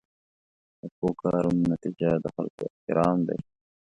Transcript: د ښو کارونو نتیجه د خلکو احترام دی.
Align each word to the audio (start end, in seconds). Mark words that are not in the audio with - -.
د 0.79 0.81
ښو 0.95 1.07
کارونو 1.21 1.61
نتیجه 1.73 2.09
د 2.23 2.25
خلکو 2.35 2.61
احترام 2.71 3.17
دی. 3.27 3.39